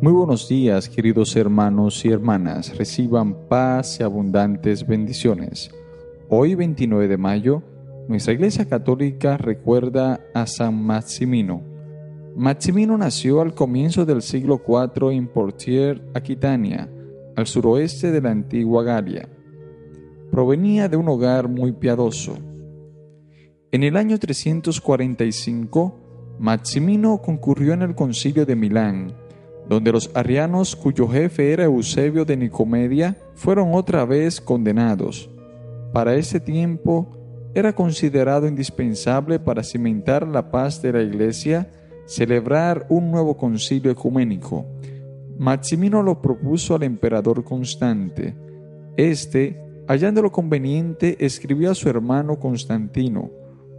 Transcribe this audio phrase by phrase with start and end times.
[0.00, 2.78] Muy buenos días, queridos hermanos y hermanas.
[2.78, 5.72] Reciban paz y abundantes bendiciones.
[6.28, 7.64] Hoy, 29 de mayo,
[8.06, 11.64] nuestra Iglesia Católica recuerda a San Maximino.
[12.36, 16.88] Maximino nació al comienzo del siglo IV en Portier, Aquitania,
[17.34, 19.28] al suroeste de la antigua Galia.
[20.30, 22.38] Provenía de un hogar muy piadoso.
[23.72, 29.12] En el año 345, Maximino concurrió en el concilio de Milán,
[29.68, 35.28] donde los arrianos cuyo jefe era Eusebio de Nicomedia fueron otra vez condenados.
[35.92, 41.68] Para ese tiempo era considerado indispensable para cimentar la paz de la Iglesia
[42.06, 44.64] celebrar un nuevo concilio ecuménico.
[45.38, 48.34] Maximino lo propuso al emperador Constante.
[48.96, 53.30] Este, hallándolo conveniente, escribió a su hermano Constantino,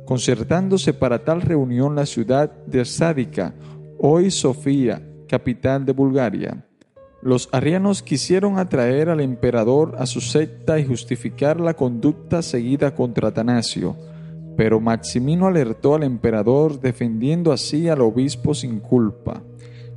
[0.05, 3.55] concertándose para tal reunión la ciudad de Sádica,
[3.97, 6.65] hoy Sofía, capital de Bulgaria.
[7.21, 13.27] Los arrianos quisieron atraer al emperador a su secta y justificar la conducta seguida contra
[13.29, 13.95] Atanasio,
[14.57, 19.41] pero Maximino alertó al emperador defendiendo así al obispo sin culpa.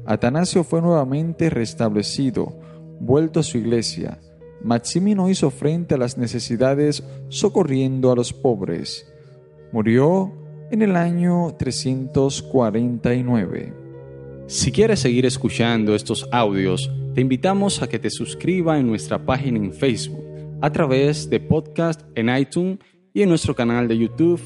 [0.04, 2.52] Atanasio fue nuevamente restablecido,
[3.00, 4.18] vuelto a su iglesia.
[4.62, 9.12] Maximino hizo frente a las necesidades socorriendo a los pobres.
[9.72, 10.32] Murió
[10.70, 13.81] en el año 349.
[14.52, 19.56] Si quieres seguir escuchando estos audios, te invitamos a que te suscribas en nuestra página
[19.56, 20.22] en Facebook,
[20.60, 22.78] a través de podcast en iTunes
[23.14, 24.42] y en nuestro canal de YouTube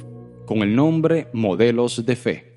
[0.47, 2.56] con el nombre Modelos de Fe.